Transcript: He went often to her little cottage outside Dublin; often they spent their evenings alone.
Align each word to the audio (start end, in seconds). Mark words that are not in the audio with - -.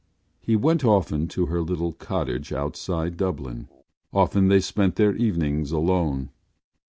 He 0.39 0.55
went 0.55 0.83
often 0.83 1.27
to 1.27 1.45
her 1.45 1.61
little 1.61 1.91
cottage 1.93 2.51
outside 2.51 3.17
Dublin; 3.17 3.67
often 4.11 4.47
they 4.47 4.59
spent 4.59 4.95
their 4.95 5.15
evenings 5.15 5.71
alone. 5.71 6.31